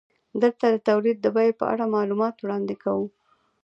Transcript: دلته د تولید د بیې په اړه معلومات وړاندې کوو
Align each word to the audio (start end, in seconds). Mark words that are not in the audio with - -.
دلته 0.41 0.65
د 0.69 0.75
تولید 0.89 1.17
د 1.21 1.27
بیې 1.35 1.51
په 1.59 1.65
اړه 1.73 1.85
معلومات 1.95 2.35
وړاندې 2.39 2.75
کوو 2.83 3.07